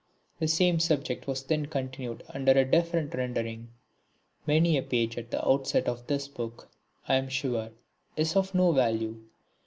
[0.39, 3.69] The same subject was then continued under a different rendering.
[4.47, 6.69] Many a page at the outset of this Book,
[7.07, 7.69] I am sure,
[8.15, 9.21] is of no value.